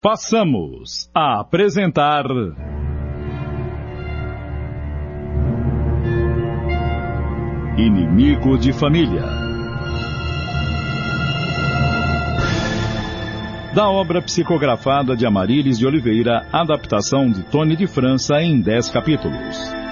Passamos 0.00 1.10
a 1.12 1.40
apresentar. 1.40 2.24
Inimigo 7.76 8.56
de 8.56 8.72
Família. 8.72 9.24
Da 13.74 13.90
obra 13.90 14.22
psicografada 14.22 15.16
de 15.16 15.26
Amarílis 15.26 15.76
de 15.76 15.84
Oliveira, 15.84 16.46
adaptação 16.52 17.28
de 17.28 17.42
Tony 17.42 17.74
de 17.74 17.88
França 17.88 18.40
em 18.40 18.60
10 18.60 18.90
capítulos. 18.90 19.87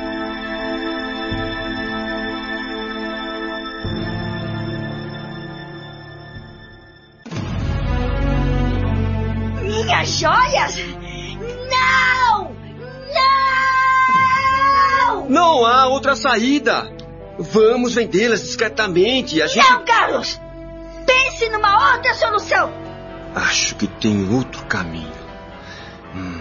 Saída. 16.17 16.91
Vamos 17.39 17.95
vendê-las 17.95 18.43
discretamente. 18.43 19.41
A 19.43 19.47
gente. 19.47 19.69
Não, 19.69 19.85
Carlos! 19.85 20.41
Pense 21.07 21.49
numa 21.51 21.95
outra 21.95 22.15
solução! 22.15 22.73
Acho 23.35 23.77
que 23.77 23.87
tem 23.87 24.33
outro 24.33 24.65
caminho. 24.65 25.13
Hum, 26.15 26.41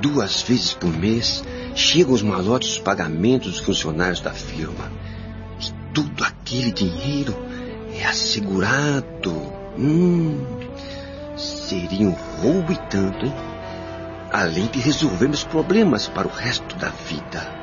duas 0.00 0.42
vezes 0.42 0.72
por 0.72 0.90
mês 0.90 1.44
chegam 1.74 2.14
os 2.14 2.22
malotes 2.22 2.70
dos 2.70 2.78
pagamentos 2.78 3.52
dos 3.52 3.60
funcionários 3.60 4.20
da 4.20 4.32
firma. 4.32 4.90
E 5.60 5.70
tudo 5.92 6.24
aquele 6.24 6.72
dinheiro 6.72 7.36
é 7.94 8.06
assegurado. 8.06 9.32
Hum, 9.78 10.44
seria 11.36 12.06
um 12.06 12.16
roubo 12.40 12.72
e 12.72 12.76
tanto, 12.88 13.26
hein? 13.26 13.34
Além 14.32 14.66
de 14.66 14.80
resolvermos 14.80 15.44
problemas 15.44 16.08
para 16.08 16.26
o 16.26 16.30
resto 16.30 16.74
da 16.76 16.88
vida. 16.88 17.61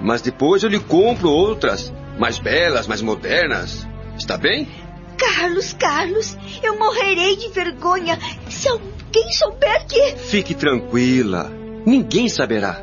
Mas 0.00 0.22
depois 0.22 0.62
eu 0.62 0.70
lhe 0.70 0.80
compro 0.80 1.30
outras, 1.30 1.92
mais 2.18 2.38
belas, 2.38 2.86
mais 2.86 3.02
modernas. 3.02 3.86
Está 4.16 4.36
bem? 4.36 4.68
Carlos, 5.16 5.74
Carlos, 5.74 6.36
eu 6.62 6.78
morrerei 6.78 7.36
de 7.36 7.48
vergonha 7.50 8.18
se 8.48 8.68
alguém 8.68 9.30
souber 9.32 9.86
que. 9.86 10.16
Fique 10.16 10.54
tranquila. 10.54 11.52
Ninguém 11.84 12.28
saberá. 12.28 12.82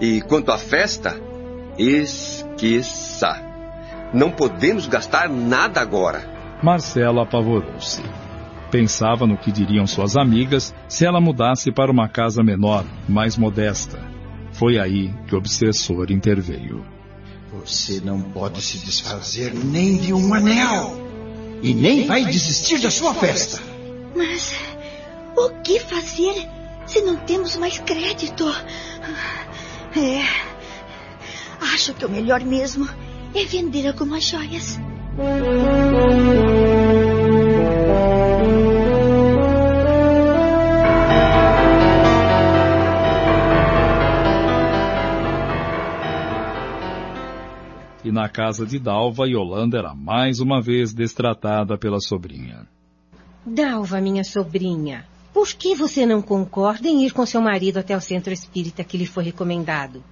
E 0.00 0.22
quanto 0.22 0.50
à 0.50 0.58
festa, 0.58 1.20
esqueça. 1.78 3.42
Não 4.12 4.30
podemos 4.30 4.86
gastar 4.86 5.28
nada 5.28 5.80
agora. 5.80 6.22
Marcela 6.62 7.22
apavorou-se. 7.22 8.02
Pensava 8.70 9.26
no 9.26 9.36
que 9.36 9.52
diriam 9.52 9.86
suas 9.86 10.16
amigas 10.16 10.74
se 10.88 11.04
ela 11.04 11.20
mudasse 11.20 11.70
para 11.70 11.92
uma 11.92 12.08
casa 12.08 12.42
menor, 12.42 12.84
mais 13.08 13.36
modesta. 13.36 14.13
Foi 14.54 14.78
aí 14.78 15.12
que 15.26 15.34
o 15.34 15.38
obsessor 15.38 16.10
interveio. 16.10 16.84
Você 17.52 18.00
não 18.00 18.20
pode 18.20 18.62
se 18.62 18.78
desfazer 18.78 19.52
nem 19.52 19.96
de 19.96 20.12
um 20.12 20.32
anel. 20.32 21.04
E 21.62 21.74
nem 21.74 22.06
vai 22.06 22.24
desistir 22.24 22.80
da 22.80 22.90
sua 22.90 23.14
festa. 23.14 23.60
Mas 24.14 24.54
o 25.36 25.50
que 25.62 25.80
fazer 25.80 26.48
se 26.86 27.00
não 27.02 27.16
temos 27.16 27.56
mais 27.56 27.78
crédito? 27.78 28.44
É. 29.96 30.22
Acho 31.74 31.94
que 31.94 32.04
o 32.04 32.10
melhor 32.10 32.40
mesmo 32.44 32.88
é 33.34 33.44
vender 33.44 33.86
algumas 33.88 34.24
joias. 34.24 34.78
E 48.04 48.12
na 48.12 48.28
casa 48.28 48.66
de 48.66 48.78
Dalva, 48.78 49.26
Yolanda 49.26 49.78
era 49.78 49.94
mais 49.94 50.38
uma 50.38 50.60
vez 50.60 50.92
destratada 50.92 51.78
pela 51.78 51.98
sobrinha. 52.00 52.68
Dalva, 53.46 53.98
minha 53.98 54.22
sobrinha, 54.22 55.06
por 55.32 55.48
que 55.48 55.74
você 55.74 56.04
não 56.04 56.20
concorda 56.20 56.86
em 56.86 57.06
ir 57.06 57.12
com 57.12 57.24
seu 57.24 57.40
marido 57.40 57.78
até 57.78 57.96
o 57.96 58.00
centro 58.00 58.30
espírita 58.30 58.84
que 58.84 58.98
lhe 58.98 59.06
foi 59.06 59.24
recomendado? 59.24 60.04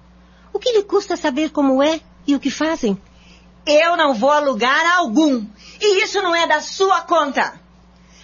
O 0.51 0.57
que 0.57 0.71
lhe 0.71 0.83
custa 0.83 1.15
saber 1.15 1.51
como 1.51 1.83
é 1.83 2.01
e 2.25 2.35
o 2.35 2.39
que 2.39 2.49
fazem? 2.49 2.97
Eu 3.65 3.95
não 3.95 4.15
vou 4.15 4.31
a 4.31 4.39
lugar 4.39 4.85
algum. 4.97 5.45
E 5.79 6.03
isso 6.03 6.21
não 6.21 6.35
é 6.35 6.47
da 6.47 6.61
sua 6.61 7.01
conta. 7.01 7.53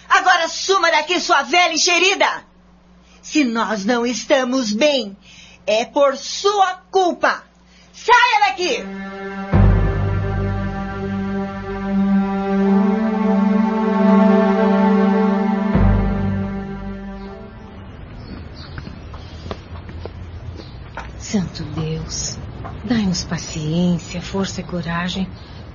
Agora 0.08 0.48
suma 0.48 0.90
daqui, 0.90 1.20
sua 1.20 1.42
velha 1.42 1.72
enxerida. 1.72 2.44
Se 3.22 3.44
nós 3.44 3.84
não 3.84 4.04
estamos 4.04 4.72
bem, 4.72 5.16
é 5.64 5.84
por 5.84 6.16
sua 6.16 6.82
culpa. 6.90 7.44
Saia 7.92 8.48
daqui! 8.48 9.49
Santo 21.30 21.62
Deus, 21.62 22.36
dai-nos 22.84 23.22
paciência, 23.22 24.20
força 24.20 24.62
e 24.62 24.64
coragem 24.64 25.28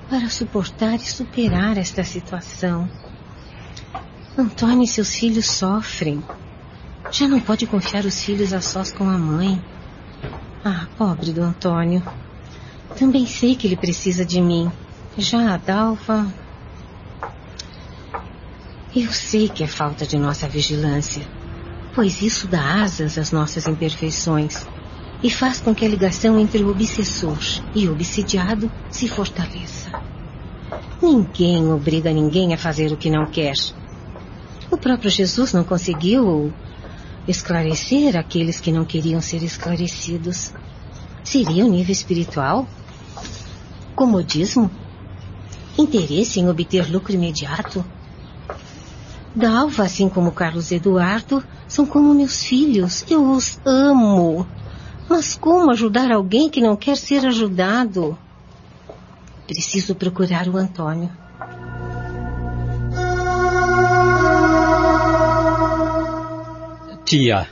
para 0.10 0.30
suportar 0.30 0.96
e 0.96 1.10
superar 1.10 1.78
esta 1.78 2.04
situação. 2.04 2.90
Antônio 4.38 4.84
e 4.84 4.88
seus 4.88 5.16
filhos 5.16 5.50
sofrem. 5.50 6.22
Já 7.10 7.26
não 7.30 7.40
pode 7.40 7.66
confiar 7.68 8.04
os 8.04 8.22
filhos 8.22 8.52
a 8.52 8.60
sós 8.60 8.92
com 8.92 9.10
a 9.10 9.18
mãe. 9.18 9.64
Ah, 10.62 10.88
pobre 10.98 11.32
do 11.32 11.42
Antônio. 11.42 12.04
Também 13.00 13.26
sei 13.26 13.56
que 13.56 13.66
ele 13.66 13.78
precisa 13.78 14.26
de 14.26 14.42
mim. 14.42 14.70
Já 15.18 15.54
a 15.54 15.58
Dalva. 15.58 16.28
Eu 18.94 19.10
sei 19.14 19.48
que 19.48 19.64
é 19.64 19.68
falta 19.68 20.06
de 20.06 20.18
nossa 20.18 20.50
vigilância, 20.50 21.26
pois 21.94 22.22
isso 22.22 22.46
dá 22.46 22.84
asas 22.84 23.18
às 23.18 23.32
nossas 23.32 23.66
imperfeições 23.68 24.68
e 25.25 25.30
faz 25.31 25.59
com 25.59 25.74
que 25.74 25.84
a 25.84 25.88
ligação 25.90 26.40
entre 26.40 26.63
o 26.63 26.69
obsessor 26.69 27.40
e 27.74 27.88
o 27.88 27.94
obsidiado 27.94 28.72
se 28.91 29.08
fortaleça. 29.09 29.90
Ninguém 31.02 31.74
obriga 31.74 32.13
ninguém 32.13 32.53
a 32.53 32.58
fazer 32.59 32.91
o 32.91 32.96
que 32.96 33.09
não 33.09 33.25
quer. 33.25 33.56
O 34.69 34.78
próprio 34.78 35.09
Jesus 35.09 35.52
não 35.52 35.64
conseguiu 35.64 36.53
esclarecer 37.28 38.16
aqueles 38.16 38.59
que 38.59 38.72
não 38.72 38.85
queriam 38.85 39.19
ser 39.19 39.41
esclarecidos. 39.41 40.53
Seria 41.24 41.66
o 41.66 41.69
nível 41.69 41.91
espiritual? 41.91 42.68
Comodismo? 43.96 44.69
Interesse 45.75 46.40
em 46.40 46.47
obter 46.47 46.88
lucro 46.88 47.14
imediato? 47.14 47.84
Dalva, 49.35 49.85
assim 49.85 50.08
como 50.08 50.31
Carlos 50.31 50.72
Eduardo, 50.72 51.44
são 51.68 51.84
como 51.84 52.14
meus 52.14 52.44
filhos. 52.44 53.03
Eu 53.09 53.31
os 53.31 53.59
amo. 53.66 54.46
Mas 55.08 55.36
como 55.36 55.72
ajudar 55.72 56.12
alguém 56.12 56.50
que 56.50 56.62
não 56.62 56.76
quer 56.76 56.98
ser 56.98 57.26
ajudado? 57.26 58.18
Preciso 59.48 59.94
procurar 59.94 60.48
o 60.48 60.58
Antônio. 60.58 61.12
Tia. 67.06 67.48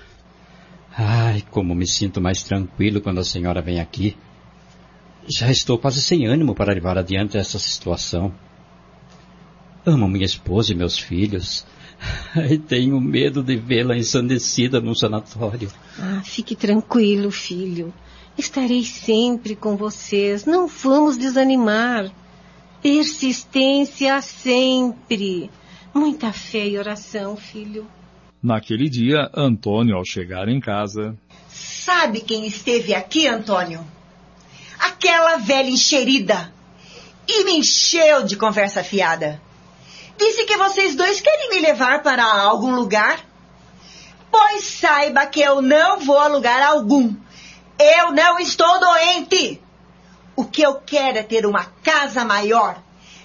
Ai, 0.97 1.43
como 1.51 1.75
me 1.75 1.85
sinto 1.85 2.19
mais 2.19 2.41
tranquilo 2.41 3.01
quando 3.01 3.19
a 3.19 3.23
senhora 3.23 3.61
vem 3.61 3.79
aqui. 3.79 4.17
Já 5.27 5.51
estou 5.51 5.77
quase 5.77 6.01
sem 6.01 6.25
ânimo 6.25 6.55
para 6.55 6.73
levar 6.73 6.97
adiante 6.97 7.37
essa 7.37 7.59
situação. 7.59 8.33
Amo 9.85 10.07
minha 10.07 10.25
esposa 10.25 10.71
e 10.71 10.75
meus 10.75 10.97
filhos. 10.97 11.65
E 12.49 12.57
tenho 12.57 12.99
medo 12.99 13.43
de 13.43 13.55
vê-la 13.55 13.95
ensandecida 13.95 14.81
num 14.81 14.95
sanatório. 14.95 15.69
Ah, 15.99 16.21
fique 16.23 16.55
tranquilo, 16.55 17.31
filho. 17.31 17.93
Estarei 18.37 18.83
sempre 18.83 19.55
com 19.55 19.77
vocês. 19.77 20.45
Não 20.45 20.67
vamos 20.67 21.17
desanimar. 21.17 22.11
Persistência 22.81 24.21
sempre. 24.21 25.49
Muita 25.93 26.33
fé 26.33 26.67
e 26.67 26.77
oração, 26.77 27.37
filho. 27.37 27.85
Naquele 28.41 28.89
dia, 28.89 29.29
Antônio, 29.33 29.95
ao 29.95 30.03
chegar 30.03 30.49
em 30.49 30.59
casa, 30.59 31.15
Sabe 31.53 32.21
quem 32.21 32.47
esteve 32.47 32.95
aqui, 32.95 33.27
Antônio? 33.27 33.85
Aquela 34.79 35.37
velha 35.37 35.69
enxerida. 35.69 36.51
E 37.27 37.43
me 37.45 37.57
encheu 37.59 38.23
de 38.23 38.35
conversa 38.35 38.83
fiada. 38.83 39.41
Disse 40.23 40.45
que 40.45 40.55
vocês 40.55 40.95
dois 40.95 41.19
querem 41.19 41.49
me 41.49 41.59
levar 41.59 42.01
para 42.01 42.23
algum 42.23 42.73
lugar. 42.73 43.19
Pois 44.31 44.63
saiba 44.63 45.25
que 45.25 45.41
eu 45.41 45.61
não 45.61 45.99
vou 45.99 46.17
a 46.17 46.27
lugar 46.27 46.61
algum. 46.61 47.13
Eu 47.77 48.13
não 48.13 48.39
estou 48.39 48.79
doente. 48.79 49.61
O 50.33 50.45
que 50.45 50.61
eu 50.61 50.75
quero 50.75 51.17
é 51.17 51.23
ter 51.23 51.45
uma 51.45 51.65
casa 51.83 52.23
maior. 52.23 52.81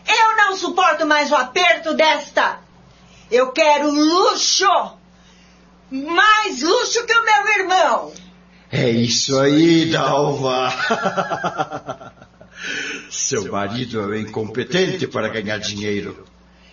Eu 0.09 0.37
não 0.37 0.57
suporto 0.57 1.07
mais 1.07 1.31
o 1.31 1.37
aperto 1.37 1.95
desta. 1.95 2.59
Eu 3.31 3.53
quero 3.53 3.93
luxo. 3.93 4.67
Mais 5.93 6.63
luxo 6.63 7.07
que 7.07 7.15
o 7.17 7.25
meu 7.25 7.59
irmão. 7.61 8.13
É 8.73 8.91
isso 8.91 9.39
aí, 9.39 9.89
Dalva. 9.89 10.73
Seu 13.09 13.53
marido 13.53 14.13
é 14.13 14.19
incompetente 14.19 15.07
para 15.07 15.29
ganhar 15.29 15.59
dinheiro. 15.59 16.27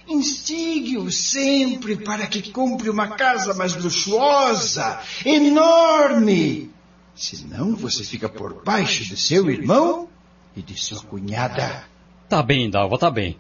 Instigue-o 0.07 1.11
sempre 1.11 1.95
para 1.97 2.27
que 2.27 2.51
compre 2.51 2.89
uma 2.89 3.09
casa 3.09 3.53
mais 3.53 3.75
luxuosa, 3.75 5.01
enorme. 5.25 6.71
Senão 7.15 7.75
você 7.75 8.03
fica 8.03 8.29
por 8.29 8.63
baixo 8.63 9.03
de 9.03 9.17
seu 9.17 9.49
irmão 9.49 10.09
e 10.55 10.61
de 10.61 10.77
sua 10.77 11.01
cunhada. 11.01 11.85
Tá 12.29 12.43
bem, 12.43 12.69
Dalva, 12.69 12.97
tá 12.97 13.09
bem. 13.09 13.39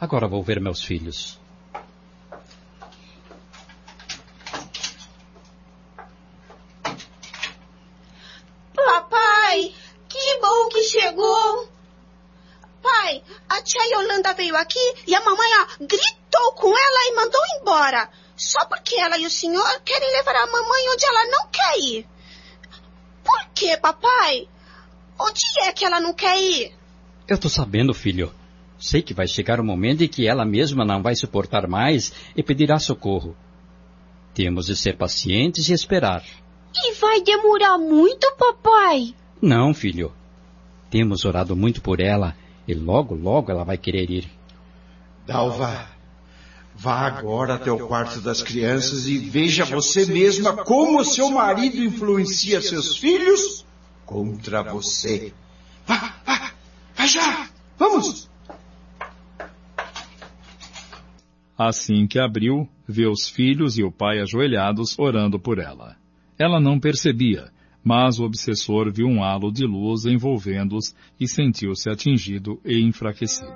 Agora 0.00 0.28
vou 0.28 0.42
ver 0.42 0.60
meus 0.60 0.82
filhos. 0.82 1.38
Papai, 8.74 9.74
que 10.08 10.40
bom 10.40 10.68
que 10.68 10.82
chegou. 10.84 11.68
Pai, 12.82 13.22
a 13.48 13.62
tia 13.62 13.82
Yolanda 13.90 14.34
veio 14.34 14.56
aqui 14.56 14.94
e 15.06 15.14
a 15.14 15.24
mamãe 15.24 15.50
ó, 15.60 15.66
gritou 15.80 16.52
com 16.52 16.68
ela 16.68 17.08
e 17.08 17.14
mandou 17.16 17.40
embora. 17.58 18.10
Porque 18.96 19.04
ela 19.04 19.18
e 19.18 19.26
o 19.26 19.30
senhor 19.30 19.80
querem 19.84 20.10
levar 20.10 20.34
a 20.36 20.46
mamãe 20.46 20.88
onde 20.90 21.04
ela 21.04 21.30
não 21.30 21.48
quer 21.48 21.78
ir. 21.80 22.06
Por 23.22 23.48
quê, 23.54 23.76
papai? 23.76 24.48
Onde 25.20 25.42
é 25.64 25.72
que 25.72 25.84
ela 25.84 26.00
não 26.00 26.14
quer 26.14 26.40
ir? 26.40 26.72
Eu 27.28 27.36
tô 27.36 27.46
sabendo, 27.50 27.92
filho. 27.92 28.32
Sei 28.78 29.02
que 29.02 29.12
vai 29.12 29.28
chegar 29.28 29.60
o 29.60 29.64
momento 29.64 30.02
em 30.02 30.08
que 30.08 30.26
ela 30.26 30.46
mesma 30.46 30.82
não 30.82 31.02
vai 31.02 31.14
suportar 31.14 31.68
mais 31.68 32.10
e 32.34 32.42
pedirá 32.42 32.78
socorro. 32.78 33.36
Temos 34.32 34.64
de 34.64 34.74
ser 34.74 34.96
pacientes 34.96 35.68
e 35.68 35.74
esperar. 35.74 36.24
E 36.74 36.94
vai 36.94 37.20
demorar 37.20 37.76
muito, 37.76 38.34
papai? 38.38 39.14
Não, 39.42 39.74
filho. 39.74 40.10
Temos 40.88 41.26
orado 41.26 41.54
muito 41.54 41.82
por 41.82 42.00
ela 42.00 42.34
e 42.66 42.72
logo, 42.72 43.14
logo 43.14 43.50
ela 43.50 43.62
vai 43.62 43.76
querer 43.76 44.10
ir. 44.10 44.30
Dalva, 45.26 45.86
vá 46.76 47.06
agora 47.06 47.54
até 47.54 47.72
o 47.72 47.86
quarto 47.86 48.20
das 48.20 48.42
crianças 48.42 49.08
e 49.08 49.18
veja 49.18 49.64
você 49.64 50.04
mesma 50.04 50.64
como 50.64 51.04
seu 51.04 51.30
marido 51.30 51.82
influencia 51.82 52.60
seus 52.60 52.96
filhos 52.98 53.64
contra 54.04 54.62
você. 54.62 55.32
Vá, 55.86 56.14
vá, 56.24 56.52
vá 56.94 57.06
já! 57.06 57.48
Vamos! 57.78 58.28
Assim 61.58 62.06
que 62.06 62.18
abriu, 62.18 62.68
vê 62.86 63.06
os 63.06 63.28
filhos 63.28 63.78
e 63.78 63.82
o 63.82 63.90
pai 63.90 64.20
ajoelhados 64.20 64.98
orando 64.98 65.40
por 65.40 65.58
ela. 65.58 65.96
Ela 66.38 66.60
não 66.60 66.78
percebia, 66.78 67.50
mas 67.82 68.18
o 68.18 68.24
obsessor 68.24 68.92
viu 68.92 69.06
um 69.06 69.24
halo 69.24 69.50
de 69.50 69.64
luz 69.64 70.04
envolvendo-os 70.04 70.94
e 71.18 71.26
sentiu-se 71.26 71.88
atingido 71.88 72.60
e 72.62 72.82
enfraquecido. 72.82 73.50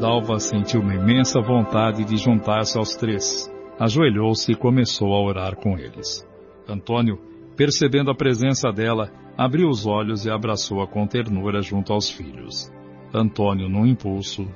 Dalva 0.00 0.40
sentiu 0.40 0.80
uma 0.80 0.94
imensa 0.94 1.42
vontade 1.42 2.04
de 2.04 2.16
juntar-se 2.16 2.78
aos 2.78 2.96
três. 2.96 3.52
Ajoelhou-se 3.78 4.50
e 4.50 4.56
começou 4.56 5.12
a 5.12 5.20
orar 5.20 5.56
com 5.56 5.76
eles. 5.76 6.26
Antônio, 6.66 7.18
percebendo 7.54 8.10
a 8.10 8.14
presença 8.14 8.72
dela, 8.72 9.12
abriu 9.36 9.68
os 9.68 9.86
olhos 9.86 10.24
e 10.24 10.30
abraçou-a 10.30 10.86
com 10.86 11.06
ternura 11.06 11.60
junto 11.60 11.92
aos 11.92 12.08
filhos. 12.08 12.72
Antônio, 13.12 13.68
num 13.68 13.84
impulso. 13.86 14.48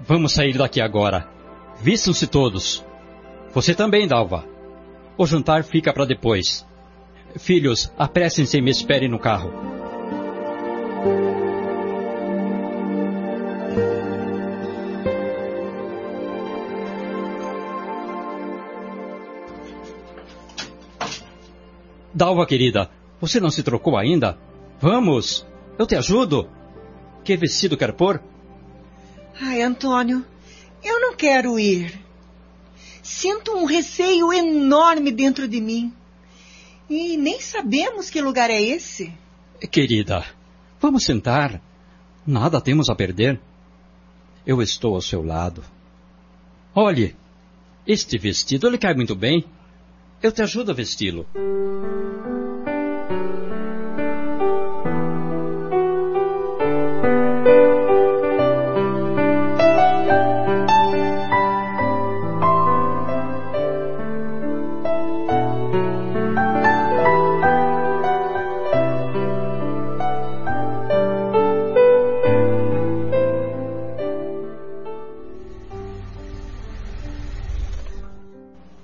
Vamos 0.00 0.34
sair 0.34 0.58
daqui 0.58 0.82
agora. 0.82 1.26
Vistam-se 1.80 2.26
todos. 2.26 2.84
Você 3.54 3.74
também, 3.74 4.06
Dalva. 4.06 4.44
O 5.16 5.24
jantar 5.24 5.64
fica 5.64 5.90
para 5.90 6.04
depois. 6.04 6.68
Filhos, 7.38 7.90
apressem-se 7.96 8.58
e 8.58 8.60
me 8.60 8.70
esperem 8.70 9.08
no 9.08 9.18
carro. 9.18 9.50
Dalva, 22.18 22.44
querida, 22.44 22.90
você 23.20 23.38
não 23.38 23.48
se 23.48 23.62
trocou 23.62 23.96
ainda? 23.96 24.36
Vamos! 24.80 25.46
Eu 25.78 25.86
te 25.86 25.94
ajudo! 25.94 26.50
Que 27.22 27.36
vestido 27.36 27.76
quer 27.76 27.92
pôr? 27.92 28.20
Ai, 29.40 29.62
Antônio, 29.62 30.26
eu 30.82 31.00
não 31.00 31.14
quero 31.14 31.60
ir. 31.60 31.96
Sinto 33.04 33.52
um 33.52 33.66
receio 33.66 34.32
enorme 34.32 35.12
dentro 35.12 35.46
de 35.46 35.60
mim. 35.60 35.92
E 36.90 37.16
nem 37.16 37.40
sabemos 37.40 38.10
que 38.10 38.20
lugar 38.20 38.50
é 38.50 38.60
esse. 38.60 39.14
Querida, 39.70 40.24
vamos 40.80 41.04
sentar. 41.04 41.62
Nada 42.26 42.60
temos 42.60 42.90
a 42.90 42.96
perder. 42.96 43.40
Eu 44.44 44.60
estou 44.60 44.96
ao 44.96 45.00
seu 45.00 45.24
lado. 45.24 45.62
Olhe, 46.74 47.14
este 47.86 48.18
vestido 48.18 48.68
lhe 48.68 48.76
cai 48.76 48.94
muito 48.94 49.14
bem. 49.14 49.44
Eu 50.20 50.32
te 50.32 50.42
ajudo 50.42 50.72
a 50.72 50.74
vesti-lo. 50.74 51.26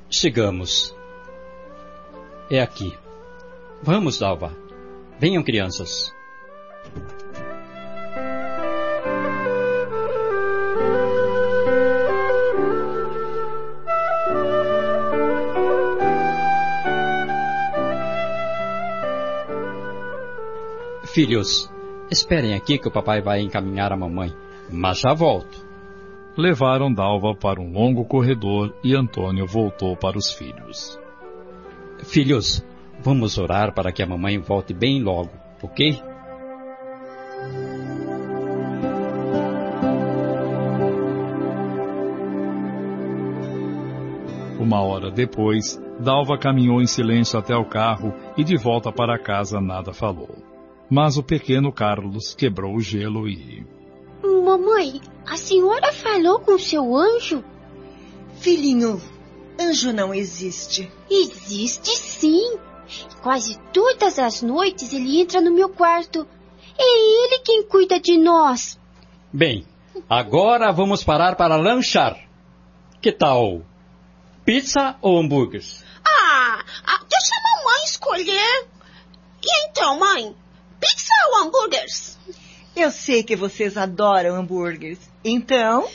Chegamos. 0.08 0.94
É 2.54 2.60
aqui. 2.60 2.96
Vamos, 3.82 4.16
Dalva. 4.16 4.56
Venham, 5.18 5.42
crianças. 5.42 6.14
Filhos, 21.06 21.68
esperem 22.08 22.54
aqui 22.54 22.78
que 22.78 22.86
o 22.86 22.92
papai 22.92 23.20
vai 23.20 23.40
encaminhar 23.40 23.90
a 23.90 23.96
mamãe, 23.96 24.32
mas 24.70 25.00
já 25.00 25.12
volto. 25.12 25.66
Levaram 26.38 26.94
Dalva 26.94 27.34
para 27.34 27.60
um 27.60 27.72
longo 27.72 28.04
corredor 28.04 28.72
e 28.84 28.94
Antônio 28.94 29.44
voltou 29.44 29.96
para 29.96 30.16
os 30.16 30.32
filhos. 30.32 31.02
Filhos, 32.04 32.64
vamos 33.00 33.38
orar 33.38 33.74
para 33.74 33.90
que 33.90 34.02
a 34.02 34.06
mamãe 34.06 34.38
volte 34.38 34.72
bem 34.72 35.02
logo, 35.02 35.30
ok? 35.62 36.00
Uma 44.60 44.80
hora 44.82 45.10
depois, 45.10 45.80
Dalva 46.00 46.38
caminhou 46.38 46.80
em 46.80 46.86
silêncio 46.86 47.38
até 47.38 47.56
o 47.56 47.64
carro 47.64 48.14
e 48.36 48.44
de 48.44 48.56
volta 48.56 48.92
para 48.92 49.18
casa 49.18 49.60
nada 49.60 49.92
falou. 49.92 50.36
Mas 50.90 51.16
o 51.16 51.22
pequeno 51.22 51.72
Carlos 51.72 52.34
quebrou 52.34 52.74
o 52.74 52.80
gelo 52.80 53.28
e. 53.28 53.66
Mamãe, 54.22 55.00
a 55.26 55.36
senhora 55.36 55.92
falou 55.92 56.38
com 56.40 56.58
seu 56.58 56.96
anjo? 56.96 57.42
Filhinho, 58.34 59.00
anjo 59.60 59.92
não 59.92 60.14
existe. 60.14 60.90
Existe 61.10 61.96
sim. 61.96 62.58
Quase 63.22 63.58
todas 63.72 64.18
as 64.18 64.42
noites 64.42 64.92
ele 64.92 65.20
entra 65.20 65.40
no 65.40 65.50
meu 65.50 65.68
quarto. 65.68 66.26
É 66.78 67.24
ele 67.24 67.38
quem 67.40 67.62
cuida 67.62 68.00
de 68.00 68.18
nós. 68.18 68.78
Bem, 69.32 69.66
agora 70.08 70.72
vamos 70.72 71.02
parar 71.02 71.36
para 71.36 71.56
lanchar. 71.56 72.18
Que 73.00 73.12
tal? 73.12 73.62
Pizza 74.44 74.96
ou 75.00 75.18
hambúrgueres? 75.18 75.84
Ah, 76.04 76.64
ah, 76.86 77.00
deixa 77.08 77.32
a 77.34 77.58
mamãe 77.58 77.84
escolher. 77.84 78.66
E 79.42 79.68
então, 79.68 79.98
mãe? 79.98 80.36
Pizza 80.80 81.12
ou 81.30 81.42
hambúrgueres? 81.42 82.18
Eu 82.76 82.90
sei 82.90 83.22
que 83.22 83.36
vocês 83.36 83.76
adoram 83.76 84.34
hambúrgueres. 84.34 84.98
Então 85.24 85.88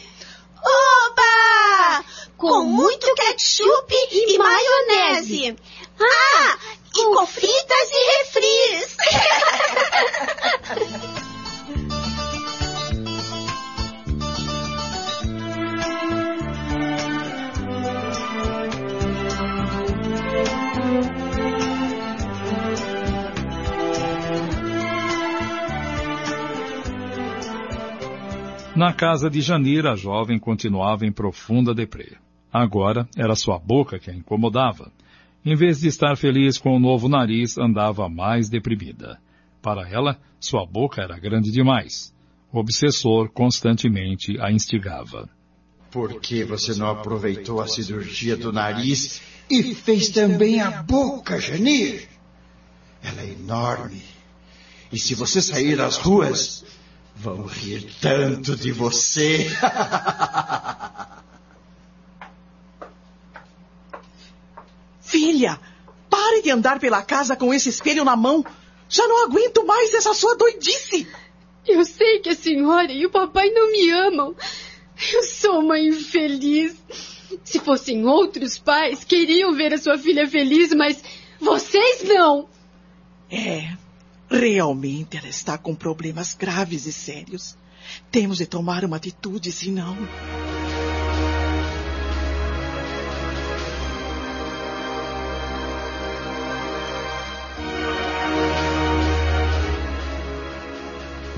muito 3.09 3.15
ketchup 3.15 3.93
e, 4.11 4.37
maionese. 4.37 5.55
Ah, 5.99 6.57
e 6.95 7.05
com 7.05 7.25
fritas 7.25 7.89
e 7.91 8.17
refris. 8.17 8.97
Na 28.75 28.93
casa 28.93 29.29
de 29.29 29.41
Janira, 29.41 29.91
a 29.91 29.95
jovem 29.95 30.39
continuava 30.39 31.05
em 31.05 31.11
profunda 31.11 31.73
deprê. 31.73 32.17
Agora 32.51 33.07
era 33.15 33.35
sua 33.35 33.59
boca 33.59 33.99
que 33.99 34.09
a 34.09 34.15
incomodava. 34.15 34.91
Em 35.45 35.55
vez 35.55 35.79
de 35.79 35.87
estar 35.87 36.17
feliz 36.17 36.57
com 36.57 36.75
o 36.75 36.79
novo 36.79 37.07
nariz, 37.07 37.57
andava 37.57 38.09
mais 38.09 38.49
deprimida. 38.49 39.19
Para 39.61 39.87
ela, 39.87 40.19
sua 40.39 40.65
boca 40.65 41.01
era 41.01 41.19
grande 41.19 41.51
demais. 41.51 42.13
O 42.51 42.59
obsessor 42.59 43.29
constantemente 43.29 44.39
a 44.39 44.51
instigava. 44.51 45.29
Por 45.91 46.19
que 46.19 46.43
você 46.43 46.73
não 46.75 46.87
aproveitou 46.87 47.61
a 47.61 47.67
cirurgia 47.67 48.35
do 48.35 48.51
nariz 48.51 49.21
e 49.49 49.73
fez 49.75 50.09
também 50.09 50.61
a 50.61 50.83
boca, 50.83 51.39
Janir? 51.39 52.07
Ela 53.03 53.21
é 53.21 53.31
enorme. 53.31 54.01
E 54.91 54.99
se 54.99 55.15
você 55.15 55.41
sair 55.41 55.79
às 55.79 55.97
ruas, 55.97 56.65
vão 57.15 57.45
rir 57.45 57.87
tanto 58.01 58.55
de 58.55 58.71
você. 58.71 59.47
Filha, 65.09 65.59
pare 66.07 66.43
de 66.43 66.51
andar 66.51 66.79
pela 66.79 67.01
casa 67.01 67.35
com 67.35 67.51
esse 67.51 67.67
espelho 67.67 68.05
na 68.05 68.15
mão. 68.15 68.45
Já 68.87 69.07
não 69.07 69.25
aguento 69.25 69.65
mais 69.65 69.91
essa 69.95 70.13
sua 70.13 70.35
doidice. 70.35 71.07
Eu 71.67 71.83
sei 71.83 72.19
que 72.19 72.29
a 72.29 72.35
senhora 72.35 72.91
e 72.91 73.07
o 73.07 73.09
papai 73.09 73.49
não 73.49 73.71
me 73.71 73.89
amam. 73.89 74.35
Eu 75.11 75.23
sou 75.23 75.61
uma 75.61 75.79
infeliz. 75.79 76.75
Se 77.43 77.59
fossem 77.59 78.05
outros 78.05 78.59
pais, 78.59 79.03
queriam 79.03 79.51
ver 79.55 79.73
a 79.73 79.79
sua 79.79 79.97
filha 79.97 80.27
feliz, 80.27 80.75
mas 80.75 81.03
vocês 81.39 82.03
não. 82.03 82.47
É, 83.31 83.75
realmente 84.29 85.17
ela 85.17 85.27
está 85.27 85.57
com 85.57 85.73
problemas 85.73 86.35
graves 86.35 86.85
e 86.85 86.93
sérios. 86.93 87.57
Temos 88.11 88.37
de 88.37 88.45
tomar 88.45 88.85
uma 88.85 88.97
atitude, 88.97 89.51
senão. 89.51 89.97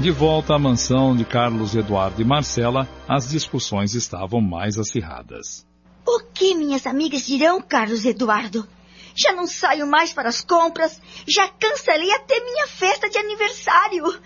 De 0.01 0.09
volta 0.09 0.55
à 0.55 0.57
mansão 0.57 1.15
de 1.15 1.23
Carlos 1.23 1.75
Eduardo 1.75 2.19
e 2.19 2.25
Marcela, 2.25 2.89
as 3.07 3.29
discussões 3.29 3.93
estavam 3.93 4.41
mais 4.41 4.79
acirradas. 4.79 5.63
O 6.03 6.21
que 6.33 6.55
minhas 6.55 6.87
amigas 6.87 7.23
dirão, 7.23 7.61
Carlos 7.61 8.03
Eduardo? 8.03 8.67
Já 9.13 9.31
não 9.31 9.45
saio 9.45 9.85
mais 9.85 10.11
para 10.11 10.27
as 10.27 10.41
compras, 10.41 10.99
já 11.27 11.47
cancelei 11.49 12.11
até 12.13 12.43
minha 12.43 12.65
festa 12.65 13.11
de 13.11 13.17
aniversário. 13.19 14.19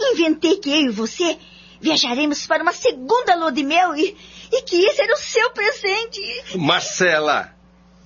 Inventei 0.00 0.56
que 0.56 0.70
eu 0.70 0.88
e 0.88 0.90
você 0.90 1.36
viajaremos 1.82 2.46
para 2.46 2.62
uma 2.62 2.72
segunda 2.72 3.34
lua 3.34 3.52
de 3.52 3.62
mel 3.62 3.94
e, 3.94 4.16
e 4.50 4.62
que 4.62 4.86
esse 4.86 5.02
era 5.02 5.12
o 5.12 5.18
seu 5.18 5.50
presente. 5.50 6.56
Marcela, 6.56 7.54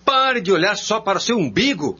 pare 0.04 0.40
de 0.40 0.50
olhar 0.50 0.76
só 0.76 0.99
para 0.99 1.18
o 1.18 1.23
seu 1.23 1.38
umbigo. 1.38 1.97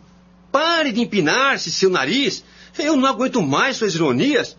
Pare 0.51 0.91
de 0.91 1.01
empinar-se 1.01 1.71
seu 1.71 1.89
nariz. 1.89 2.45
Eu 2.77 2.97
não 2.97 3.09
aguento 3.09 3.41
mais 3.41 3.77
suas 3.77 3.95
ironias. 3.95 4.57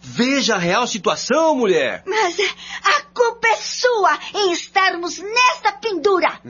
Veja 0.00 0.54
a 0.54 0.58
real 0.58 0.86
situação, 0.86 1.54
mulher. 1.54 2.02
Mas 2.06 2.36
a 2.82 3.02
culpa 3.12 3.48
é 3.48 3.56
sua 3.56 4.18
em 4.34 4.52
estarmos 4.52 5.18
nesta 5.18 5.72
pendura. 5.72 6.40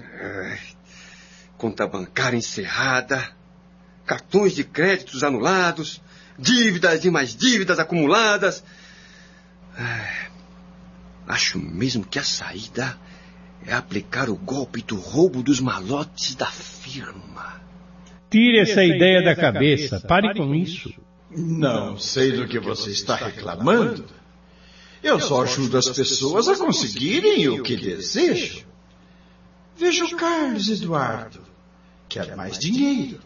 Conta 1.58 1.86
bancária 1.86 2.36
encerrada, 2.36 3.34
cartões 4.06 4.54
de 4.54 4.64
créditos 4.64 5.24
anulados, 5.24 6.00
dívidas 6.38 7.04
e 7.04 7.10
mais 7.10 7.34
dívidas 7.34 7.78
acumuladas. 7.78 8.64
Acho 11.26 11.58
mesmo 11.58 12.04
que 12.04 12.18
a 12.18 12.24
saída 12.24 12.98
é 13.66 13.72
aplicar 13.72 14.30
o 14.30 14.36
golpe 14.36 14.82
do 14.82 14.96
roubo 14.96 15.42
dos 15.42 15.60
malotes 15.60 16.34
da 16.34 16.46
firma. 16.46 17.60
Tire 18.30 18.60
essa 18.60 18.84
ideia 18.84 19.22
da 19.22 19.34
cabeça. 19.34 20.00
Pare 20.00 20.34
com 20.34 20.54
isso. 20.54 20.94
Não 21.30 21.96
sei 21.96 22.32
do 22.32 22.48
que 22.48 22.58
você 22.58 22.90
está 22.90 23.14
reclamando. 23.14 24.04
Eu 25.02 25.20
só 25.20 25.42
ajudo 25.42 25.78
as 25.78 25.88
pessoas 25.88 26.48
a 26.48 26.56
conseguirem 26.56 27.48
o 27.48 27.62
que 27.62 27.76
desejam. 27.76 28.64
Veja 29.76 30.04
o 30.04 30.16
Carlos 30.16 30.68
Eduardo. 30.68 31.40
Quer 32.08 32.36
mais 32.36 32.58
dinheiro. 32.58 33.20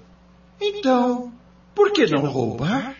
Então, 0.60 1.32
por 1.74 1.92
que 1.92 2.06
não 2.06 2.26
roubar? 2.26 2.96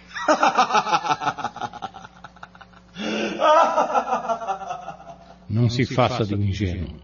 Não 5.48 5.70
se 5.70 5.86
faça 5.86 6.24
de 6.24 6.34
ingênuo. 6.34 6.96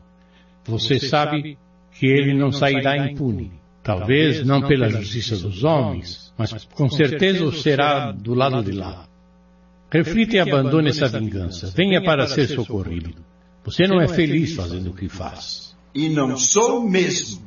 Você 0.65 0.99
sabe 0.99 1.57
que 1.93 2.07
ele 2.07 2.35
não 2.35 2.51
sairá 2.51 2.97
impune. 2.97 3.60
Talvez 3.83 4.45
não 4.45 4.67
pela 4.67 4.91
justiça 4.91 5.37
dos 5.37 5.65
homens, 5.65 6.33
mas 6.37 6.53
com 6.65 6.89
certeza 6.91 7.45
o 7.45 7.53
será 7.53 8.13
do 8.13 8.35
lado 8.35 8.63
de 8.63 8.73
lá. 8.73 9.07
Reflita 9.91 10.37
e 10.37 10.39
abandone 10.39 10.91
essa 10.91 11.09
vingança. 11.09 11.73
Venha 11.75 12.03
para 12.03 12.27
ser 12.27 12.47
socorrido. 12.49 13.15
Você 13.65 13.87
não 13.87 14.01
é 14.01 14.09
feliz 14.09 14.55
fazendo 14.55 14.91
o 14.91 14.95
que 14.95 15.09
faz. 15.09 15.77
E 15.95 16.09
não 16.09 16.37
sou 16.37 16.89
mesmo. 16.89 17.43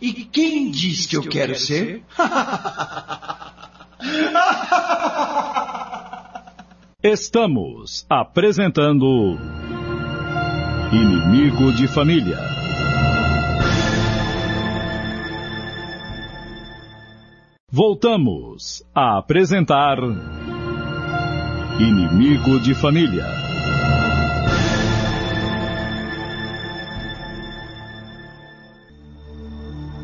E 0.00 0.12
quem 0.12 0.70
diz 0.70 1.06
que 1.06 1.16
eu 1.16 1.22
quero 1.22 1.54
ser? 1.54 2.02
Estamos 7.02 8.04
apresentando 8.10 9.38
Inimigo 10.92 11.72
de 11.72 11.86
Família. 11.88 12.59
Voltamos 17.72 18.82
a 18.92 19.18
apresentar 19.18 19.96
Inimigo 21.78 22.58
de 22.58 22.74
Família. 22.74 23.24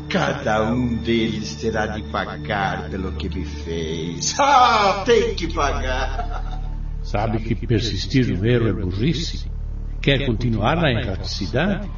Cada 0.09 0.71
um 0.71 0.95
deles 0.95 1.55
terá 1.55 1.87
de 1.87 2.03
pagar 2.03 2.89
pelo 2.89 3.11
que 3.11 3.27
me 3.27 3.43
fez. 3.43 4.33
Ah, 4.39 5.03
tem 5.05 5.35
que 5.35 5.53
pagar. 5.53 6.61
Sabe 7.03 7.39
que 7.39 7.67
persistir 7.67 8.27
no 8.27 8.45
erro 8.45 8.69
é 8.69 8.73
burrice? 8.73 9.51
Quer 10.01 10.25
continuar 10.25 10.77
na 10.77 10.89
erraticidade? 10.89 11.91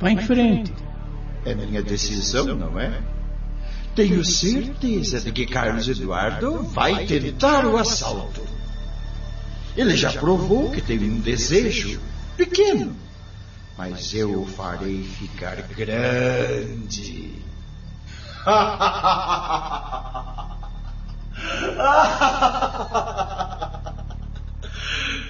Vá 0.00 0.10
em 0.10 0.18
frente. 0.18 0.74
É 1.44 1.54
minha 1.54 1.84
decisão, 1.84 2.46
não 2.46 2.80
é? 2.80 3.13
Tenho 3.94 4.24
certeza 4.24 5.20
de 5.20 5.30
que 5.30 5.46
Carlos 5.46 5.88
Eduardo 5.88 6.64
vai 6.64 7.06
tentar 7.06 7.64
o 7.64 7.76
assalto. 7.76 8.42
Ele 9.76 9.96
já 9.96 10.12
provou 10.12 10.70
que 10.70 10.80
tem 10.80 10.98
um 10.98 11.20
desejo 11.20 12.00
pequeno, 12.36 12.96
mas 13.78 14.12
eu 14.14 14.42
o 14.42 14.46
farei 14.46 15.04
ficar 15.04 15.62
grande. 15.62 17.34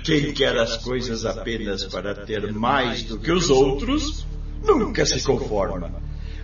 Quem 0.04 0.34
quer 0.34 0.54
as 0.58 0.76
coisas 0.76 1.24
apenas 1.24 1.84
para 1.84 2.14
ter 2.14 2.52
mais 2.52 3.04
do 3.04 3.18
que 3.18 3.32
os 3.32 3.48
outros, 3.48 4.26
nunca 4.62 5.06
se 5.06 5.22
conforma, 5.22 5.90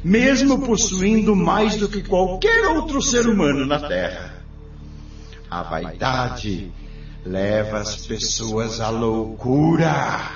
mesmo 0.03 0.61
possuindo 0.61 1.37
mais 1.37 1.77
do 1.77 1.89
que 1.89 2.03
qualquer 2.03 2.67
outro 2.69 3.03
ser 3.03 3.27
humano 3.27 3.67
na 3.67 3.79
Terra. 3.79 4.35
A 5.51 5.63
vaidade 5.63 6.71
leva 7.25 7.79
as 7.79 8.07
pessoas 8.07 8.81
à 8.81 8.89
loucura. 8.89 10.31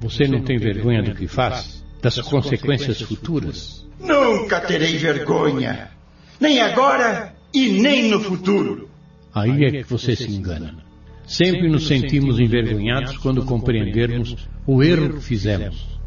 Você 0.00 0.26
não 0.26 0.42
tem 0.42 0.58
vergonha 0.58 1.02
do 1.02 1.14
que 1.14 1.26
faz? 1.26 1.84
Das 2.00 2.18
consequências 2.20 3.00
futuras? 3.02 3.86
Nunca 3.98 4.60
terei 4.60 4.96
vergonha. 4.96 5.90
Nem 6.40 6.60
agora 6.60 7.34
e 7.52 7.68
nem 7.68 8.08
no 8.08 8.20
futuro. 8.20 8.88
Aí 9.34 9.64
é 9.64 9.70
que 9.70 9.82
você 9.82 10.16
se 10.16 10.30
engana. 10.30 10.76
Sempre 11.26 11.68
nos 11.68 11.86
sentimos 11.86 12.40
envergonhados 12.40 13.16
quando 13.18 13.44
compreendermos 13.44 14.36
o 14.66 14.82
erro 14.82 15.14
que 15.14 15.20
fizemos. 15.20 15.99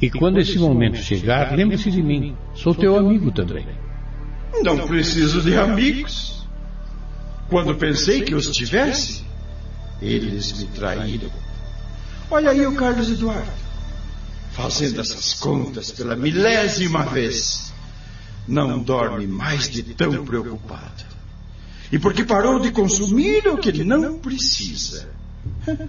E 0.00 0.08
quando 0.10 0.40
esse 0.40 0.58
momento 0.58 0.96
chegar, 0.96 1.54
lembre-se 1.54 1.90
de 1.90 2.02
mim. 2.02 2.34
Sou 2.54 2.74
teu 2.74 2.96
amigo 2.96 3.30
também. 3.30 3.66
Não 4.62 4.86
preciso 4.86 5.42
de 5.42 5.56
amigos. 5.56 6.46
Quando 7.48 7.74
pensei 7.74 8.22
que 8.22 8.34
os 8.34 8.46
tivesse, 8.46 9.24
eles 10.00 10.58
me 10.58 10.66
traíram. 10.68 11.30
Olha 12.30 12.50
aí 12.50 12.64
o 12.64 12.74
Carlos 12.74 13.10
Eduardo, 13.10 13.50
fazendo 14.52 15.00
essas 15.00 15.34
contas 15.34 15.90
pela 15.90 16.16
milésima 16.16 17.04
vez. 17.04 17.72
Não 18.48 18.82
dorme 18.82 19.26
mais 19.26 19.68
de 19.68 19.82
tão 19.82 20.24
preocupado. 20.24 21.04
E 21.92 21.98
porque 21.98 22.24
parou 22.24 22.58
de 22.58 22.70
consumir 22.70 23.46
o 23.48 23.58
que 23.58 23.68
ele 23.68 23.84
não 23.84 24.18
precisa. 24.18 25.08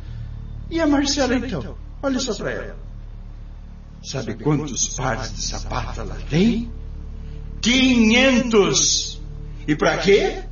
E 0.74 0.80
a 0.80 0.88
Marcela, 0.88 1.36
então? 1.36 1.76
Olha 2.02 2.18
só 2.18 2.34
para 2.34 2.52
ela. 2.52 2.91
Sabe 4.02 4.34
quantos 4.36 4.88
pares 4.90 5.34
de 5.34 5.42
sapato 5.42 6.02
ela 6.02 6.18
tem? 6.30 6.72
500! 7.62 9.22
E 9.68 9.76
para 9.78 9.98
quê? 9.98 10.44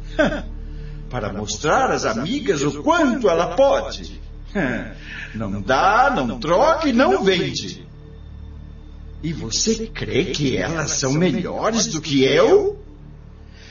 Para 1.09 1.33
mostrar 1.33 1.89
às 1.91 2.05
amigas 2.05 2.61
o 2.61 2.83
quanto 2.83 3.27
ela 3.27 3.55
pode. 3.55 4.21
Não 5.35 5.61
dá, 5.61 6.11
não 6.15 6.39
troca 6.39 6.89
e 6.89 6.93
não 6.93 7.23
vende. 7.23 7.85
E 9.21 9.31
você 9.31 9.85
crê 9.85 10.25
que 10.25 10.57
elas 10.57 10.91
são 10.91 11.13
melhores 11.13 11.85
do 11.85 12.01
que 12.01 12.23
eu? 12.23 12.79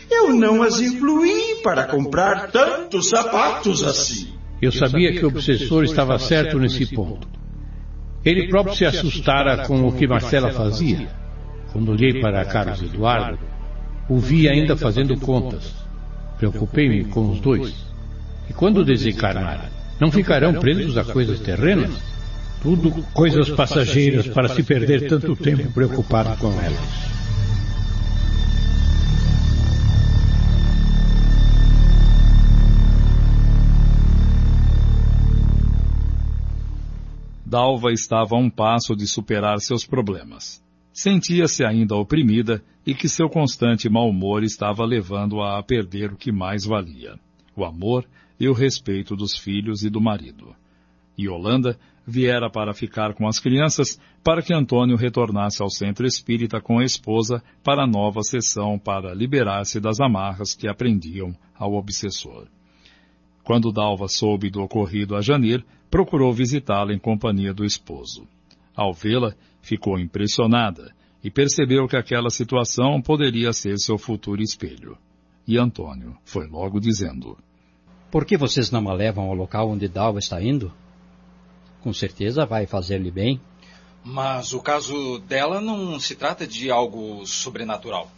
Eu 0.08 0.32
não 0.32 0.62
as 0.62 0.78
influí 0.78 1.60
para 1.62 1.84
comprar 1.84 2.52
tantos 2.52 3.08
sapatos 3.08 3.82
assim. 3.82 4.28
Eu 4.62 4.70
sabia 4.70 5.12
que 5.12 5.24
o 5.24 5.28
obsessor 5.28 5.82
estava 5.82 6.18
certo 6.18 6.58
nesse 6.58 6.86
ponto. 6.86 7.28
Ele 8.28 8.46
próprio 8.46 8.76
se 8.76 8.84
assustara 8.84 9.66
com 9.66 9.88
o 9.88 9.92
que 9.92 10.06
Marcela 10.06 10.52
fazia. 10.52 11.08
Quando 11.72 11.92
olhei 11.92 12.20
para 12.20 12.44
Carlos 12.44 12.82
Eduardo, 12.82 13.38
o 14.06 14.18
vi 14.18 14.46
ainda 14.46 14.76
fazendo 14.76 15.18
contas. 15.18 15.74
Preocupei-me 16.36 17.04
com 17.04 17.30
os 17.30 17.40
dois. 17.40 17.74
E 18.50 18.52
quando 18.52 18.84
desencarnarem, 18.84 19.70
não 19.98 20.12
ficarão 20.12 20.52
presos 20.60 20.98
a 20.98 21.04
coisas 21.04 21.40
terrenas? 21.40 21.90
Tudo 22.60 22.90
coisas 23.14 23.48
passageiras 23.48 24.26
para 24.26 24.48
se 24.48 24.62
perder 24.62 25.08
tanto 25.08 25.34
tempo 25.34 25.72
preocupado 25.72 26.36
com 26.36 26.52
elas. 26.52 27.17
Dalva 37.48 37.90
estava 37.92 38.36
a 38.36 38.38
um 38.38 38.50
passo 38.50 38.94
de 38.94 39.06
superar 39.06 39.58
seus 39.60 39.86
problemas. 39.86 40.62
Sentia-se 40.92 41.64
ainda 41.64 41.96
oprimida 41.96 42.62
e 42.86 42.94
que 42.94 43.08
seu 43.08 43.26
constante 43.30 43.88
mau 43.88 44.10
humor 44.10 44.44
estava 44.44 44.84
levando-a 44.84 45.58
a 45.58 45.62
perder 45.62 46.12
o 46.12 46.16
que 46.16 46.30
mais 46.30 46.66
valia, 46.66 47.18
o 47.56 47.64
amor 47.64 48.04
e 48.38 48.46
o 48.46 48.52
respeito 48.52 49.16
dos 49.16 49.34
filhos 49.34 49.82
e 49.82 49.88
do 49.88 49.98
marido. 49.98 50.54
Yolanda 51.18 51.78
viera 52.06 52.50
para 52.50 52.74
ficar 52.74 53.14
com 53.14 53.26
as 53.26 53.38
crianças 53.38 53.98
para 54.22 54.42
que 54.42 54.52
Antônio 54.52 54.98
retornasse 54.98 55.62
ao 55.62 55.70
centro 55.70 56.06
espírita 56.06 56.60
com 56.60 56.78
a 56.78 56.84
esposa 56.84 57.42
para 57.64 57.84
a 57.84 57.86
nova 57.86 58.20
sessão 58.22 58.78
para 58.78 59.14
liberar-se 59.14 59.80
das 59.80 60.00
amarras 60.00 60.54
que 60.54 60.68
aprendiam 60.68 61.34
ao 61.58 61.72
obsessor. 61.72 62.46
Quando 63.48 63.72
Dalva 63.72 64.08
soube 64.08 64.50
do 64.50 64.60
ocorrido 64.60 65.16
a 65.16 65.22
Janir, 65.22 65.64
procurou 65.90 66.34
visitá-la 66.34 66.92
em 66.92 66.98
companhia 66.98 67.54
do 67.54 67.64
esposo. 67.64 68.28
Ao 68.76 68.92
vê-la, 68.92 69.34
ficou 69.62 69.98
impressionada 69.98 70.94
e 71.24 71.30
percebeu 71.30 71.88
que 71.88 71.96
aquela 71.96 72.28
situação 72.28 73.00
poderia 73.00 73.50
ser 73.54 73.78
seu 73.78 73.96
futuro 73.96 74.42
espelho. 74.42 74.98
E 75.46 75.56
Antônio 75.56 76.14
foi 76.26 76.46
logo 76.46 76.78
dizendo: 76.78 77.38
Por 78.10 78.26
que 78.26 78.36
vocês 78.36 78.70
não 78.70 78.86
a 78.86 78.92
levam 78.92 79.24
ao 79.24 79.34
local 79.34 79.70
onde 79.70 79.88
Dalva 79.88 80.18
está 80.18 80.42
indo? 80.42 80.70
Com 81.80 81.94
certeza 81.94 82.44
vai 82.44 82.66
fazer-lhe 82.66 83.10
bem. 83.10 83.40
Mas 84.04 84.52
o 84.52 84.60
caso 84.60 85.20
dela 85.20 85.58
não 85.58 85.98
se 85.98 86.14
trata 86.14 86.46
de 86.46 86.70
algo 86.70 87.24
sobrenatural. 87.24 88.10